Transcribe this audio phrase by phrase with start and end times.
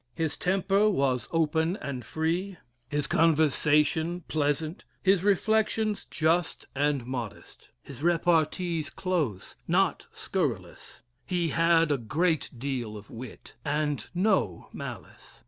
[0.15, 2.57] His temper was open and free;
[2.89, 11.91] his conversation pleasant; his reflections just and modest; his repartees close not scurrilous; he had
[11.91, 15.39] a great deal of wit, and no malice.